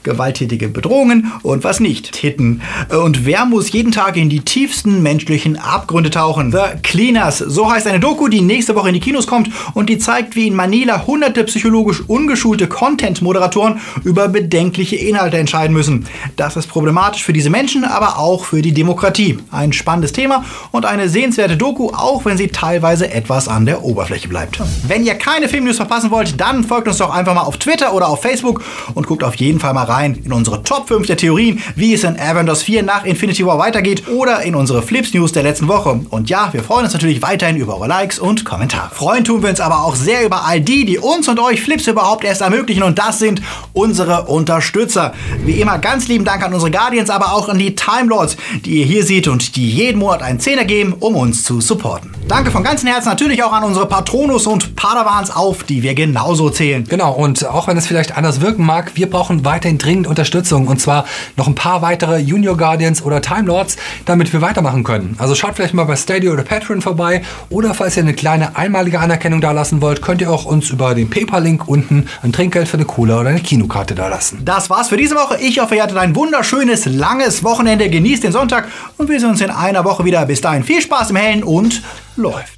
Gewalttätige 0.08 0.70
Bedrohungen 0.70 1.32
und 1.44 1.64
was 1.64 1.80
nicht. 1.80 2.14
Titten. 2.14 2.62
Und 2.90 3.26
wer 3.26 3.46
muss 3.46 3.72
jeden 3.72 3.92
Tag 3.92 4.18
in 4.18 4.30
die 4.30 4.40
tiefsten 4.40 5.04
menschlichen 5.04 5.58
Abgründe 5.58 6.10
tauchen? 6.10 6.52
The 6.52 6.80
Cleaners. 6.82 7.38
So 7.40 7.70
heißt 7.70 7.88
eine 7.88 8.00
Doku, 8.00 8.28
die 8.28 8.42
nächste 8.42 8.74
Woche 8.76 8.88
in 8.88 8.94
die 8.94 9.00
Kinos 9.00 9.28
kommt 9.28 9.50
und 9.74 9.90
die 9.90 9.98
zeigt, 9.98 10.36
wie 10.36 10.48
in 10.48 10.56
Manila 10.56 11.06
hunderte 11.06 11.44
psychologisch 11.44 12.02
ungeschulte 12.08 12.68
Content-Moderatoren 12.68 13.82
über 14.04 14.30
bedenkliche 14.30 14.96
Inhalte 14.96 15.38
entscheiden 15.38 15.74
müssen. 15.74 16.06
Das 16.38 16.56
ist 16.56 16.68
problematisch 16.68 17.24
für 17.24 17.34
diese 17.34 17.50
Menschen, 17.50 17.84
aber 17.84 18.18
auch 18.18 18.46
für 18.46 18.62
die 18.62 18.74
Demokratie. 18.74 19.38
Ein 19.52 19.74
spannendes 19.74 20.14
Thema 20.14 20.46
und 20.72 20.86
eine 20.86 21.10
sehenswerte 21.10 21.58
Doku, 21.58 21.90
auch 21.90 22.24
wenn 22.24 22.38
sie 22.38 22.48
teilweise 22.48 23.12
etwas 23.12 23.48
an 23.48 23.66
der 23.66 23.84
Oberfläche 23.84 24.30
bleibt. 24.30 24.60
Wenn 24.88 25.06
ihr 25.06 25.16
keine 25.16 25.50
Filmnews 25.50 25.78
verpassen 25.78 26.12
wollt, 26.12 26.40
dann 26.40 26.64
folgt 26.64 26.88
uns 26.88 26.98
doch 26.98 27.14
einfach 27.14 27.36
mal 27.36 27.42
auf 27.42 27.58
Twitter 27.58 27.94
oder 27.94 28.08
auf 28.08 28.22
Facebook 28.22 28.64
und 28.96 29.06
guckt 29.06 29.24
auf 29.24 29.36
jeden 29.36 29.60
Fall 29.60 29.74
mal 29.74 29.84
rein 29.84 29.97
rein 29.98 30.22
in 30.24 30.32
unsere 30.32 30.63
Top 30.63 30.88
5 30.88 31.08
der 31.08 31.18
Theorien, 31.18 31.62
wie 31.75 31.94
es 31.94 32.04
in 32.04 32.20
Avengers 32.20 32.63
4 32.63 32.84
nach 32.84 33.04
Infinity 33.04 33.46
War 33.46 33.58
weitergeht 33.58 34.08
oder 34.08 34.42
in 34.44 34.56
unsere 34.56 34.82
Flips 34.82 35.13
News 35.13 35.32
der 35.32 35.44
letzten 35.44 35.68
Woche. 35.68 36.01
Und 36.10 36.30
ja, 36.30 36.50
wir 36.51 36.63
freuen 36.63 36.86
uns 36.86 36.94
natürlich 36.94 37.22
weiterhin 37.22 37.58
über 37.58 37.75
eure 37.75 37.88
Likes 37.88 38.20
und 38.20 38.46
Kommentare. 38.46 38.94
Freuen 38.94 39.24
tun 39.24 39.42
wir 39.42 39.50
uns 39.50 39.60
aber 39.60 39.84
auch 39.84 39.96
sehr 39.96 40.25
über 40.25 40.46
all 40.46 40.62
die, 40.62 40.86
die 40.86 41.00
uns 41.00 41.27
und 41.27 41.39
euch 41.39 41.62
Flips 41.62 41.88
überhaupt 41.88 42.24
erst 42.24 42.42
ermöglichen 42.42 42.84
und 42.84 43.00
das 43.00 43.20
sind 43.20 43.42
unsere 43.74 44.24
Unterstützer. 44.25 45.13
Wie 45.46 45.60
immer 45.60 45.80
ganz 45.80 46.08
lieben 46.08 46.25
Dank 46.25 46.44
an 46.44 46.54
unsere 46.54 46.72
Guardians, 46.72 47.10
aber 47.10 47.34
auch 47.34 47.50
an 47.50 47.58
die 47.58 47.75
Time 47.75 48.08
Lords, 48.08 48.38
die 48.66 48.80
ihr 48.80 48.86
hier 48.86 49.04
seht 49.04 49.27
und 49.27 49.56
die 49.56 49.70
jeden 49.70 50.00
Monat 50.00 50.22
einen 50.22 50.39
Zehner 50.39 50.66
geben, 50.66 50.94
um 51.00 51.16
uns 51.16 51.44
zu 51.44 51.60
supporten. 51.62 52.12
Danke 52.27 52.51
von 52.51 52.63
ganzem 52.63 52.89
Herzen 52.89 53.08
natürlich 53.08 53.42
auch 53.42 53.54
an 53.54 53.63
unsere 53.63 53.88
Patronus 53.88 54.48
und 54.48 54.75
Padawans 54.75 55.32
auf, 55.32 55.63
die 55.63 55.82
wir 55.82 55.94
genauso 55.94 56.50
zählen. 56.50 56.84
Genau, 56.84 57.13
und 57.13 57.46
auch 57.46 57.68
wenn 57.68 57.77
es 57.77 57.88
vielleicht 57.88 58.18
anders 58.18 58.42
wirken 58.42 58.66
mag, 58.66 58.92
wir 58.96 59.10
brauchen 59.10 59.46
weiterhin 59.46 59.77
dringend 59.78 60.08
Unterstützung 60.08 60.68
und 60.68 60.80
zwar 60.82 61.06
noch 61.36 61.48
ein 61.48 61.56
paar 61.56 61.82
weitere 61.82 62.18
Junior 62.18 62.58
Guardians 62.58 63.02
oder 63.02 63.22
Time 63.22 63.48
Lords, 63.48 63.78
damit 64.06 64.32
wir 64.34 64.42
weitermachen 64.42 64.84
können. 64.84 65.16
Also 65.18 65.36
schaut 65.36 65.56
vielleicht 65.56 65.74
mal 65.74 65.86
bei 65.86 65.96
Stadia 65.96 66.32
oder 66.32 66.44
Patreon 66.44 66.82
vorbei 66.82 67.24
oder 67.50 67.74
falls 67.74 67.98
ihr 67.98 68.04
eine 68.04 68.14
kleine 68.14 68.56
einmalige 68.56 69.00
Anerkennung 69.00 69.42
da 69.42 69.52
lassen 69.52 69.82
wollt, 69.82 70.02
könnt 70.02 70.22
ihr 70.22 70.32
auch 70.32 70.46
uns 70.46 70.70
über 70.70 70.96
den 70.96 71.10
PayPal-Link 71.10 71.68
unten 71.68 72.08
ein 72.24 72.34
Trinkgeld 72.34 72.68
für 72.68 72.78
eine 72.78 72.86
Cola 72.86 73.20
oder 73.20 73.30
eine 73.30 73.40
Kinokarte 73.40 73.96
da 73.96 74.08
lassen. 74.08 74.42
Das 74.44 74.70
war's 74.70 74.90
für 74.90 74.98
diese 74.98 75.16
Woche. 75.16 75.38
Ich 75.42 75.60
hoffe, 75.60 75.76
ihr 75.76 75.84
hattet 75.84 75.98
ein 75.98 76.16
wunderschönes, 76.16 76.86
langes 76.86 77.44
Wochenende. 77.44 77.90
Genießt 77.90 78.24
den 78.24 78.32
Sonntag 78.32 78.68
und 78.98 79.10
wir 79.10 79.20
sehen 79.20 79.30
uns 79.30 79.42
in 79.42 79.50
einer 79.50 79.84
Woche 79.86 80.06
wieder. 80.06 80.26
Bis 80.26 80.42
dahin 80.42 80.64
viel 80.64 80.82
Spaß 80.82 81.12
im 81.12 81.16
Hellen 81.16 81.44
und 81.44 81.82
läuft. 82.16 82.58